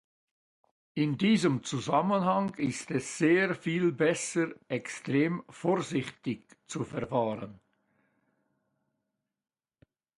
[0.95, 7.59] In diesem Zusammenhang ist es sehr viel besser, extrem vorsichtig zu verfahren.